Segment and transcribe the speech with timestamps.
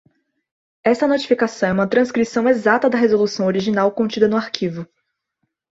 [0.83, 4.87] Esta notificação é uma transcrição exata da resolução original contida no arquivo.